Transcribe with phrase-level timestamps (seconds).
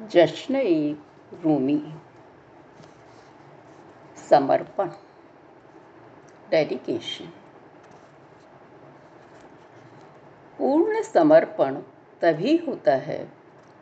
[0.00, 0.96] जश्न ए
[1.34, 1.94] रूमी।
[4.30, 4.90] समर्पण।
[6.50, 7.26] डेडिकेशन
[10.58, 11.74] पूर्ण समर्पण
[12.20, 13.32] तभी होता है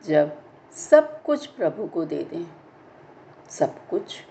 [0.05, 2.45] जब सब कुछ प्रभु को दे दें।
[3.49, 4.25] सब कुछ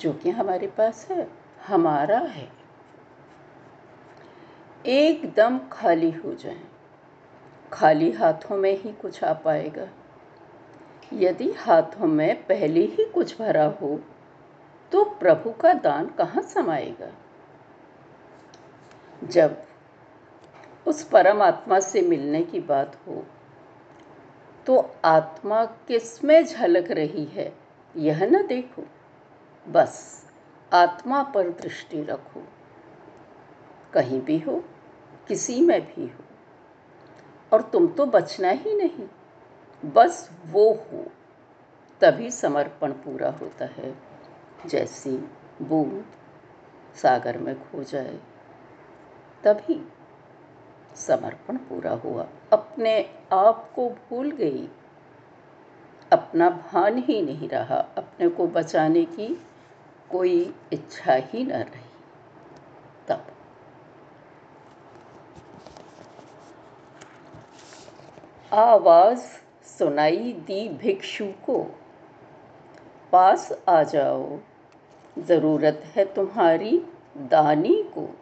[0.00, 1.28] जो कि हमारे पास है,
[1.66, 2.52] हमारा है।
[4.86, 6.60] एकदम खाली हो जाए।
[7.72, 9.88] खाली हाथों में ही कुछ आ पाएगा।
[11.12, 14.00] यदि हाथों में पहले ही कुछ भरा हो
[14.92, 17.10] तो प्रभु का दान कहाँ समाएगा?
[19.24, 19.62] जब
[20.86, 23.24] उस परमात्मा से मिलने की बात हो
[24.66, 27.52] तो आत्मा किसमें झलक रही है,
[27.96, 28.82] यह न देखो।
[29.66, 30.24] बस
[30.72, 32.42] आत्मा पर दृष्टि रखो।
[33.92, 34.62] कहीं भी हो,
[35.28, 36.24] किसी में भी हो,
[37.52, 39.06] और तुम तो बचना ही नहीं।
[39.84, 41.06] बस वो हो,
[42.00, 43.94] तभी समर्पण पूरा होता है।
[44.66, 45.16] जैसी
[45.62, 46.04] बूंद
[46.94, 48.18] सागर में खो जाए,
[49.44, 49.92] तभी
[50.96, 54.68] समर्पण पूरा हुआ। अपने आप को भूल गई,
[56.12, 59.46] अपना भान ही नहीं रहा, अपने को बचाने की
[60.10, 61.90] कोई इच्छा ही न रही।
[63.08, 63.26] तब
[68.52, 69.41] आवाज़
[69.82, 71.80] सुनाई दी भिक्षु को,
[73.12, 74.38] पास आ जाओ,
[75.18, 76.86] ज़रूरत है तुम्हारी
[77.18, 78.16] दानी को।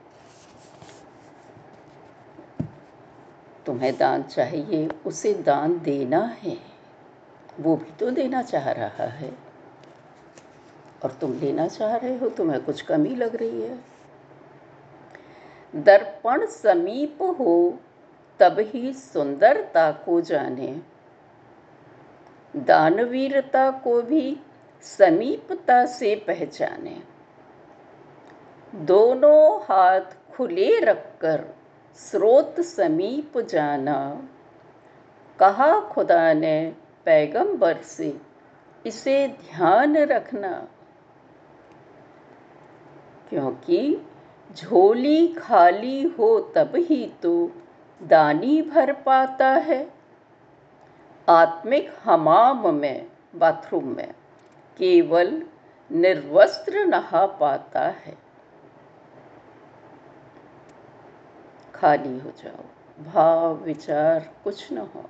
[3.66, 6.58] तुम्हें दान चाहिए, उसे दान देना है,
[7.60, 9.32] वो भी तो देना चाह रहा है।
[11.04, 13.78] और तुम लेना चाह रहे हो, तुम्हें कुछ कमी लग रही है।
[15.76, 17.78] दर्पण समीप हो,
[18.38, 20.99] तब ही सुंदरता को जाने।
[22.56, 24.40] दानवीरता को भी
[24.82, 27.02] समीपता से पहचाने।
[28.74, 30.00] दोनों हाथ
[30.32, 31.44] खुले रखकर
[31.94, 34.28] स्रोत समीप जाना।
[35.40, 38.20] कहा खुदा ने पैगंबर से,
[38.86, 40.68] इसे ध्यान रखना।
[43.28, 44.06] क्योंकि
[44.54, 47.50] झोली खाली हो तब ही तो
[48.02, 49.99] दानी भर पाता है।
[51.30, 54.12] आत्मिक हमाम में, बाथरूम में,
[54.78, 55.42] केवल
[55.92, 58.18] निर्वस्त्र नहा पाता है।
[61.74, 62.64] खाली हो जाओ,
[63.04, 65.04] भाव, विचार, कुछ न हो।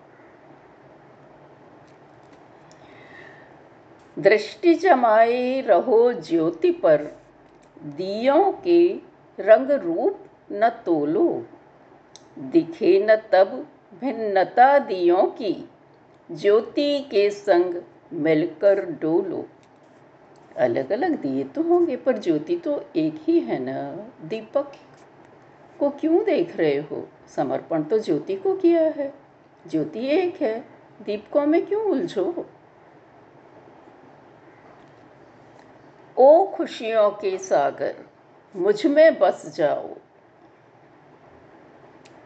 [4.19, 7.05] दृष्टि जमाए रहो ज्योति पर,
[7.83, 9.01] दियों के
[9.41, 11.47] रंग रूप न तोलो।
[12.39, 13.67] दिखे न तब
[14.01, 15.69] भिन्नता दियों की
[16.31, 17.83] ज्योति के संग
[18.13, 19.47] मिलकर डोलो
[20.57, 24.73] अलग अलग दिए तो होंगे, पर ज्योति तो एक ही है ना, दीपक
[25.81, 27.09] को क्यों देख रहे हो?
[27.29, 29.15] समर्पण तो ज्योति को किया है।
[29.67, 30.61] ज्योति एक है,
[31.03, 32.47] दीपकों में क्यों उलझो?
[36.19, 37.97] ओ खुशियों के सागर,
[38.57, 39.89] मुझमें बस जाओ।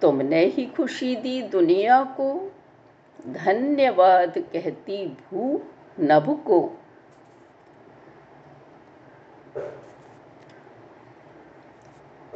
[0.00, 2.52] तुमने ही खुशी दी दुनिया को
[3.26, 5.60] धन्यवाद कहती भू
[6.00, 6.60] नभ को।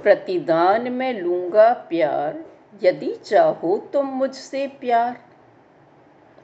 [0.03, 2.45] प्रतिदान में लूँगा प्यार,
[2.83, 5.21] यदि चाहो तुम मुझसे प्यार।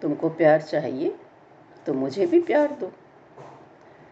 [0.03, 1.15] तुमको प्यार चाहिए
[1.87, 2.93] तो मुझे भी प्यार दो।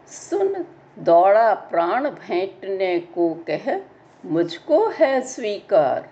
[0.08, 0.64] सुन,
[0.98, 3.80] दौड़ा प्राण भेंटने को कह,
[4.24, 6.08] मुझको है स्वीकार।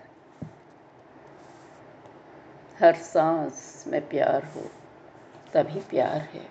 [2.81, 4.61] हर सांस में प्यार हो,
[5.53, 6.47] तभी प्यार है।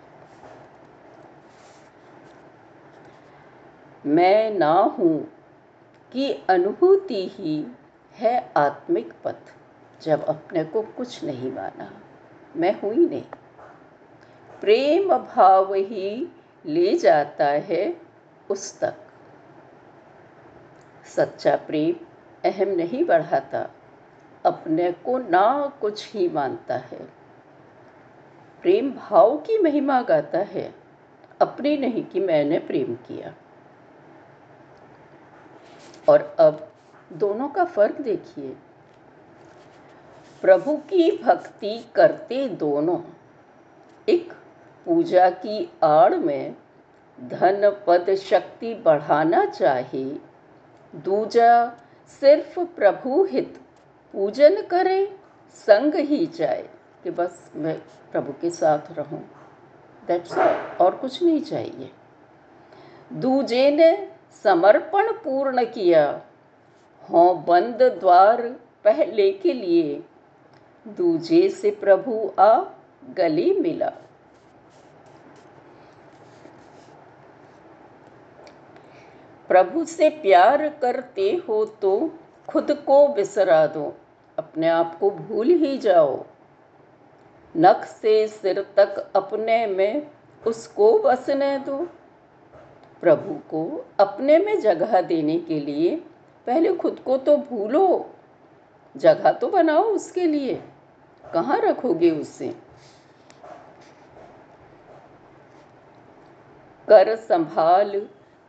[4.05, 5.23] मैं ना हूँ
[6.11, 7.65] की अनुभूति ही
[8.15, 9.53] है आत्मिक पथ,
[10.01, 11.91] जब अपने को कुछ नहीं माना,
[12.55, 13.23] मैं हुई नहीं।
[14.61, 16.27] प्रेम भाव ही
[16.65, 18.01] ले जाता है
[18.49, 18.95] उस तक।
[21.05, 21.95] सच्चा प्रेम
[22.49, 23.69] अहम नहीं बढ़ाता
[24.45, 27.05] अपने को ना कुछ ही मानता है।
[28.61, 30.75] प्रेम भाव की महिमा गाता है।
[31.41, 33.33] अपनी नहीं कि मैंने प्रेम किया।
[36.09, 36.71] और अब
[37.13, 38.55] दोनों का फ़र्क देखिए।
[40.41, 42.99] प्रभु की भक्ति करते दोनों।
[44.09, 44.33] एक
[44.85, 46.55] पूजा की आड़ में
[47.21, 50.05] धन पद शक्ति बढ़ाना चाहे।
[50.95, 51.69] दूजा
[52.07, 53.61] सिर्फ़ प्रभु हित
[54.13, 55.17] पूजन करे,
[55.55, 56.69] संग ही जाए
[57.03, 57.79] कि बस मैं
[58.11, 59.21] प्रभु के साथ रहूँ।
[60.07, 60.37] दैट्स
[60.81, 61.91] और कुछ नहीं चाहिए।
[63.13, 64.11] दूजे ने
[64.43, 66.21] समर्पण पूर्ण किया।
[67.03, 68.41] हो बंद द्वार
[68.83, 70.03] पहले के लिए।
[70.87, 72.63] दूजे से प्रभु आ
[73.09, 73.91] गली मिला।
[79.47, 83.93] प्रभु से प्यार करते हो तो खुद को बिसरा दो,
[84.37, 86.25] अपने आप को भूल ही जाओ।
[87.57, 90.11] नख से सिर तक अपने में
[90.47, 91.87] उसको बसने दो।
[93.01, 95.95] प्रभु को अपने में जगह देने के लिए
[96.47, 98.09] पहले खुद को तो भूलो।
[98.97, 100.63] जगह तो बनाओ उसके लिए।
[101.33, 102.47] कहाँ रखोगे उसे?
[106.89, 107.99] कर संभाल,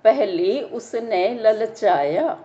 [0.05, 2.45] पहले उसने ललचाया।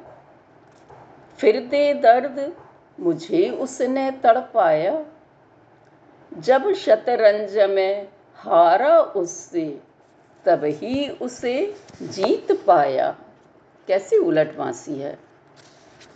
[1.37, 2.55] फिर दे दर्द,
[2.99, 5.05] मुझे उसने तड़पाया।
[6.33, 9.81] जब शतरंज में हारा उससे,
[10.45, 13.15] तब ही उसे जीत पाया।
[13.87, 15.19] कैसी उलटवासी है,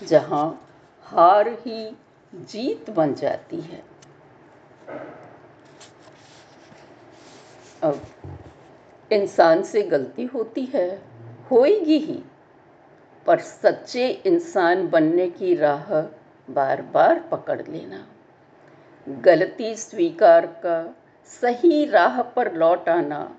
[0.04, 0.72] जहाँ
[1.04, 1.98] हार ही
[2.36, 3.84] जीत बन जाती है।
[7.84, 8.02] अब
[9.12, 11.02] इंसान से गलती होती है,
[11.52, 12.24] होएगी ही।
[13.26, 15.92] पर सच्चे इंसान बनने की राह
[16.48, 18.06] बार बार पकड़ लेना।
[19.08, 20.96] गलती स्वीकार का
[21.32, 23.38] सही राह पर लौट आना।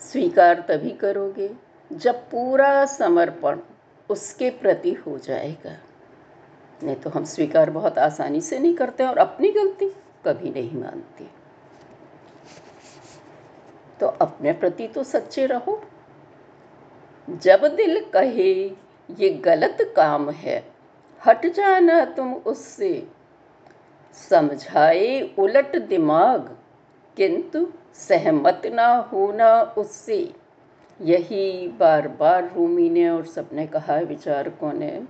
[0.00, 1.50] स्वीकार तभी करोगे
[1.90, 3.58] जब पूरा समर्पण
[4.10, 5.76] उसके प्रति हो जाएगा।
[6.82, 9.88] नहीं तो हम स्वीकार बहुत आसानी से नहीं करते और अपनी गलती
[10.24, 11.28] कभी नहीं मानते।
[14.00, 15.82] तो अपने प्रति तो सच्चे रहो।
[17.30, 18.52] जब दिल कहे,
[19.10, 20.64] ये गलत काम है,
[21.26, 23.08] हट जाना तुम उससे।
[24.30, 26.56] समझाए उलट दिमाग,
[27.16, 30.34] किंतु सहमत ना होना उससे।
[31.00, 35.02] यही बार बार रूमी ने और सबने कहा विचारकों ने,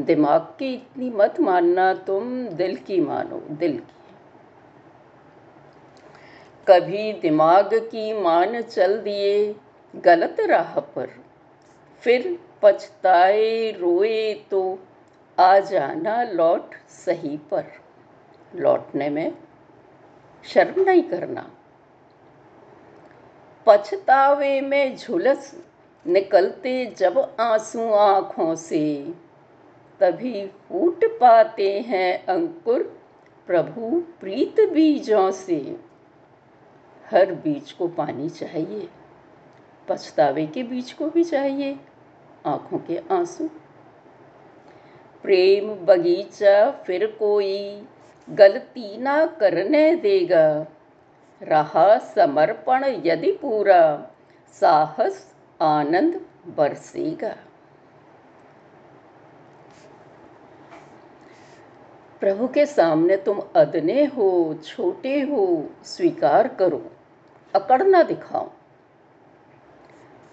[0.00, 3.94] दिमाग की इतनी मत मानना तुम दिल की मानो, दिल की
[6.66, 9.56] कभी दिमाग की मान चल दिए,
[9.96, 11.27] गलत राह पर
[12.00, 14.78] फिर पछताए रोए तो
[15.40, 17.64] आ जाना लौट सही पर।
[18.54, 19.38] लौटने में
[20.44, 21.50] शर्म नहीं करना।
[23.66, 25.64] पछतावे में झुलस
[26.06, 29.14] निकलते जब आँसू आँखों से।
[30.00, 32.82] तभी फूट पाते हैं अंकुर
[33.46, 35.76] प्रभु प्रीत बीजों से।
[37.10, 38.88] हर बीज को पानी चाहिए।
[39.88, 41.78] पछतावे के बीज को भी चाहिए।
[42.48, 43.48] आँखों के आँसू।
[45.22, 47.86] प्रेम बगीचा फिर कोई
[48.28, 50.66] गलती ना करने देगा।
[51.42, 53.82] रहा समर्पण यदि पूरा,
[54.52, 57.34] साहस आनंद बरसेगा।
[62.20, 66.84] प्रभु के सामने तुम अदने हो, छोटे हो, स्वीकार करो
[67.54, 68.50] अकड़ना दिखाओ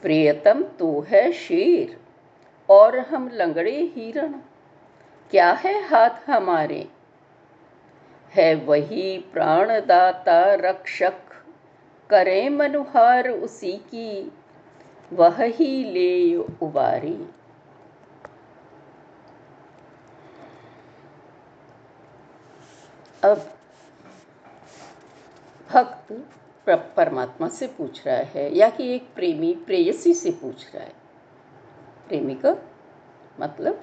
[0.02, 2.05] प्रियतम तो है शेर
[2.70, 4.34] और हम लंगड़े हिरण
[5.32, 6.88] क्या है हाथ हमारे?
[8.34, 11.14] है वही प्राणदाता रक्षक।
[12.10, 14.31] करें मनुहार उसी की।
[15.14, 17.30] वह ही ले उबारी।
[23.24, 23.54] अब
[25.69, 26.30] भक्त
[26.69, 31.05] परमात्मा से पूछ रहा है या कि एक प्रेमी प्रेयसी से पूछ रहा है।
[32.07, 32.56] प्रेमी का
[33.40, 33.81] मतलब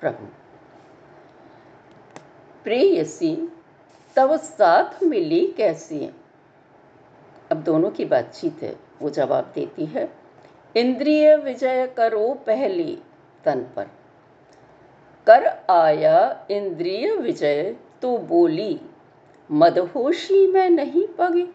[0.00, 0.26] प्रभु।
[2.64, 3.36] प्रेयसी
[4.16, 6.10] तब साथ मिली कैसी
[7.52, 10.12] अब दोनों की बातचीत है, वो जवाब देती है,
[10.76, 12.98] इंद्रिय विजय करो पहली
[13.44, 13.88] तन पर।
[15.26, 18.80] कर आया इंद्रिय विजय तो बोली,
[19.50, 21.46] मदहोशी में नहीं पगी।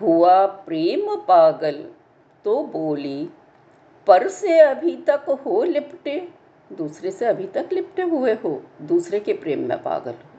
[0.00, 1.84] हुआ प्रेम पागल
[2.44, 3.28] तो बोली
[4.06, 6.28] पर से अभी तक हो लिपटे,
[6.72, 10.34] दूसरे से अभी तक लिपटे हुए हो, दूसरे के प्रेम में पागल हो।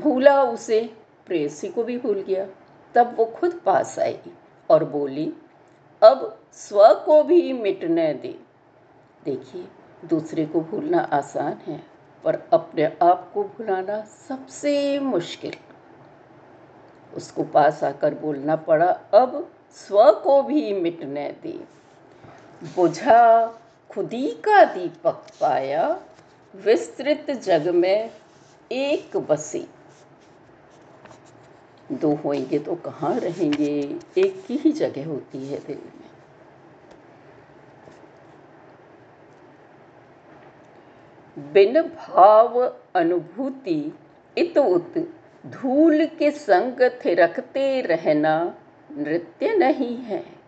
[0.00, 2.46] भूला उसे, प्रेसी को भी भूल गया।
[2.94, 4.18] तब वो खुद पास आई
[4.70, 5.32] और बोली,
[6.02, 8.38] अब स्व को भी मिटने दे।
[9.24, 9.68] देखिए,
[10.04, 11.84] दूसरे को भूलना आसान है,
[12.24, 15.52] पर अपने आप को भुलाना सबसे मुश्किल।
[17.14, 21.79] उसको पास आकर बोलना पड़ा, अब स्व को भी मिटने दे।
[22.64, 23.46] बुझा
[23.90, 26.00] खुदी का दीपक पाया,
[26.56, 28.10] विस्तृत जग में
[28.72, 29.68] एक बसी।
[31.92, 33.98] दो होंगे तो कहाँ रहेंगे?
[34.18, 36.10] एक की ही जगह होती है दिल में।
[41.52, 43.98] बिन भाव अनुभूति
[44.38, 44.94] इत उत
[45.46, 48.54] धूल के संग थिरकते रहना
[48.92, 50.39] नृत्य नहीं है।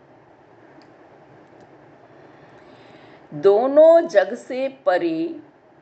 [3.34, 5.40] दोनों जग से परे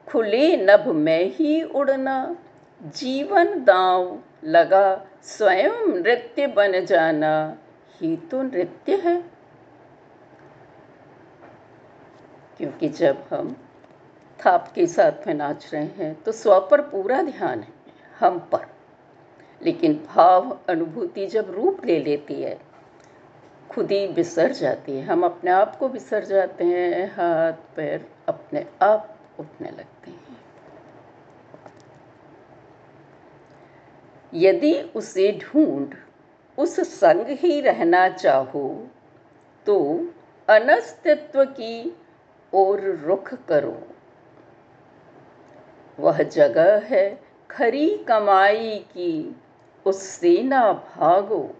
[0.08, 2.36] खुले नभ में ही उड़ना।
[2.80, 7.58] जीवन दांव लगा, स्वयं नृत्य बन जाना,
[8.00, 9.24] ही तो नृत्य है।
[12.58, 13.56] क्योंकि जब हम
[14.40, 17.68] थाप के साथ में नाच रहे हैं तो स्व पर पूरा ध्यान है,
[18.20, 18.66] हम पर।
[19.62, 22.69] लेकिन भाव, अनुभूति जब रूप ले लेती है
[23.70, 28.66] खुद ही बिसर जाती है। हम अपने आप को बिसर जाते हैं, हाथ, पैर अपने
[28.82, 30.40] आप उठने लगते हैं।
[34.34, 35.94] यदि उसे ढूंढ,
[36.58, 38.86] उस संग ही रहना चाहो
[39.66, 39.78] तो
[40.48, 41.96] अनस्तित्व की
[42.52, 43.82] ओर रुख करो।
[45.98, 49.36] वह जगह है खरी कमाई की,
[49.86, 51.59] उससे ना भागो।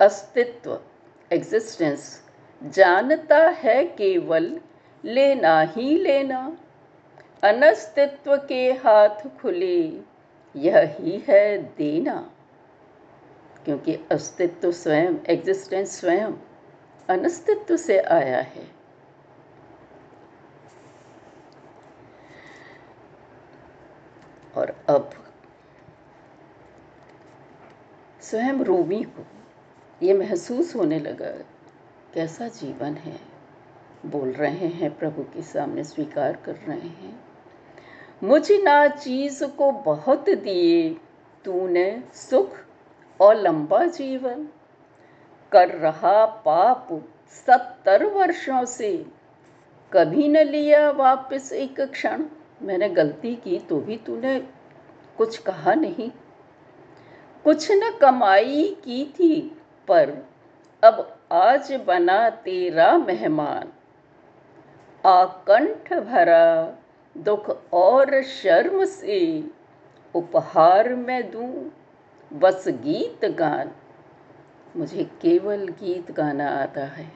[0.00, 0.80] अस्तित्व
[1.32, 2.26] एग्जिस्टेंस
[2.62, 4.60] जानता है केवल,
[5.04, 6.58] लेना ही लेना।
[7.42, 10.00] अनस्तित्व के हाथ खुले,
[10.56, 12.30] यही है देना।
[13.64, 16.32] क्योंकि अस्तित्व स्वयं एग्जिस्टेंस स्वयं,
[17.08, 18.70] अनस्तित्व से आया है।
[24.56, 25.10] और अब,
[28.20, 29.26] स्वयं रूमी को
[30.02, 31.30] ये महसूस होने लगा,
[32.14, 33.20] कैसा जीवन है?
[34.06, 37.20] बोल रहे हैं प्रभु के सामने, स्वीकार कर रहे हैं।
[38.22, 40.96] मुझ ना चीज़ को बहुत दिए,
[41.44, 42.50] तूने सुख
[43.20, 44.48] और लंबा जीवन।
[45.52, 49.06] कर रहा पाप सत्तर वर्षों से,
[49.92, 52.24] कभी न लिया वापस एक क्षण।
[52.62, 54.40] मैंने गलती की तो भी तूने
[55.18, 56.10] कुछ कहा नहीं।
[57.44, 59.55] कुछ न कमाई की थी
[59.88, 60.10] पर
[60.82, 63.72] अब आज बना तेरा मेहमान।
[65.04, 66.76] आकंठ भरा
[67.16, 69.44] दुख और शर्म से
[70.14, 71.72] उपहार में दूँ
[72.30, 73.70] बस गीत गान।
[74.76, 77.10] मुझे केवल गीत गाना आता है,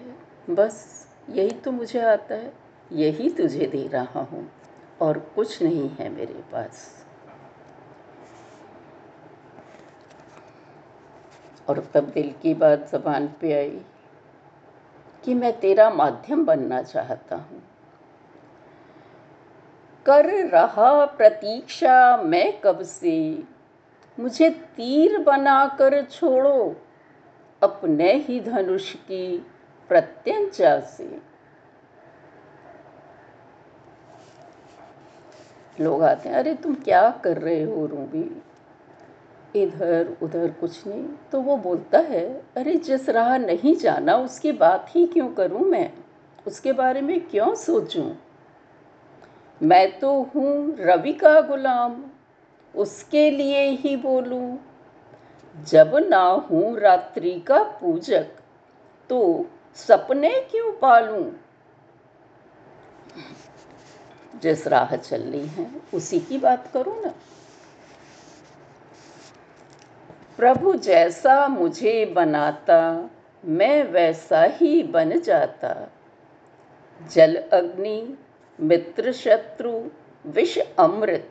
[0.51, 2.53] बस यही तो मुझे आता है,
[2.91, 4.51] यही तुझे दे रहा हूँ
[5.01, 7.00] और कुछ नहीं है मेरे पास।
[11.71, 13.81] और तब दिल की बात जबान पे आई
[15.25, 17.63] कि मैं तेरा माध्यम बनना चाहता हूँ।
[20.07, 23.43] कर रहा प्रतीक्षा मैं कब से?
[24.19, 26.77] मुझे तीर बनाकर छोड़ो
[27.63, 29.27] अपने ही धनुष की
[29.91, 31.19] प्रत्यंचा से।
[35.81, 38.43] लोग आते हैं, अरे तुम क्या कर रहे हो रूबी?
[39.57, 44.87] इधर उधर कुछ नहीं। तो वो बोलता है, अरे, जिस राह नहीं जाना, उसकी बात
[44.91, 45.93] ही क्यों करूँ मैं?
[46.47, 48.15] उसके बारे में क्यों सोचूं?
[49.63, 52.05] मैं तो हूँ रवि का गुलाम,
[52.77, 54.59] उसके लिए ही बोलूँ।
[55.65, 58.27] जब ना हूँ रात्रि का पूजक
[59.09, 61.33] तो सपने क्यों पालूं?
[64.43, 67.15] जिस राह चल रही है, उसी की बात करूँ ना।
[70.41, 73.11] प्रभु जैसा मुझे बनाता,
[73.45, 75.93] मैं वैसा ही बन जाता।
[77.13, 78.19] जल अग्नि,
[78.61, 79.83] मित्र शत्रु,
[80.27, 81.29] विष अमृत,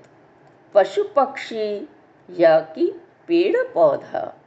[0.74, 1.90] पशु पक्षी,
[2.38, 4.38] या कि पेड़ पौधा।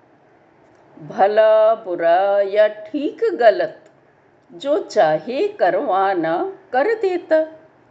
[1.03, 3.85] भला बुरा या ठीक गलत,
[4.55, 7.43] जो चाहे करवाना कर देता,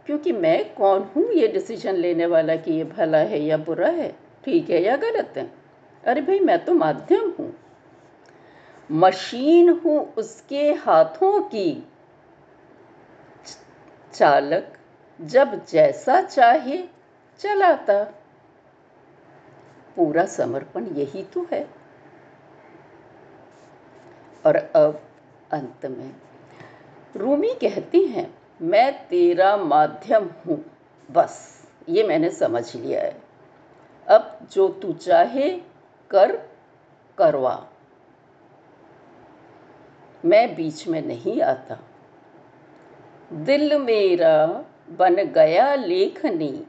[0.06, 4.16] क्योंकि मैं कौन हूँ ये डिसीज़न लेने वाला कि ये भला है या बुरा है,
[4.44, 5.61] ठीक है या गलत है?
[6.06, 7.54] अरे भाई, मैं तो माध्यम हूँ।
[8.90, 11.88] मशीन हूँ उसके हाथों की।
[14.12, 14.78] चालक
[15.20, 16.84] जब जैसा चाहे
[17.38, 18.04] चलाता।
[19.96, 21.70] पूरा समर्पण यही तो है।
[24.46, 25.02] और अब
[25.50, 26.16] अंत में
[27.16, 30.64] रूमी कहती हैं, मैं तेरा माध्यम हूँ,
[31.10, 33.22] बस, ये मैंने समझ लिया है।
[34.08, 35.71] अब जो तू चाहे
[36.12, 36.36] कर
[37.18, 37.68] करवा।
[40.24, 41.78] मैं बीच में नहीं आता।
[43.32, 46.66] दिल मेरा बन गया लेखनी,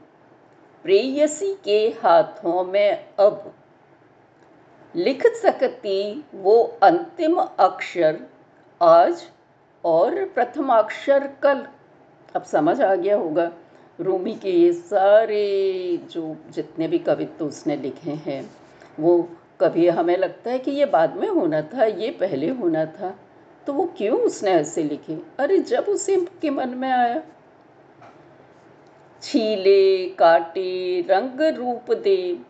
[0.82, 3.54] प्रेयसी के हाथों में अब।
[4.96, 8.20] लिख सकती वो अंतिम अक्षर
[8.82, 9.30] आज
[9.84, 11.66] और प्रथमाक्षर कल।
[12.36, 13.52] अब समझ आ गया होगा
[14.00, 15.44] रूमी के ये सारे
[15.96, 18.63] जो जितने भी कवित्व उसने लिखे हैं।
[19.00, 19.18] वो
[19.60, 23.14] कभी हमें लगता है कि ये बाद में होना था, ये पहले होना था
[23.66, 25.18] तो वो क्यों उसने ऐसे लिखे?
[25.38, 27.22] अरे जब उसे के मन में आया।
[29.22, 32.40] छीले, काटे, रंग रूप दे,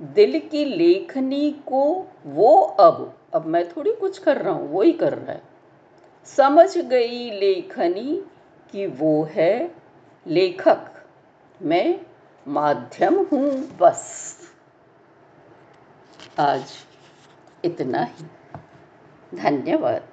[0.00, 1.84] दिल की लेखनी को
[2.26, 5.42] वो अब अब मैं थोड़ी कुछ कर रहा हूँ, वो ही कर रहा है।
[6.26, 8.22] समझ गई लेखनी
[8.72, 9.74] कि वो है
[10.26, 10.90] लेखक,
[11.60, 12.00] मैं
[12.46, 14.38] माध्यम हूँ बस।
[16.38, 16.72] आज
[17.64, 18.24] इतना ही।
[19.36, 20.11] धन्यवाद।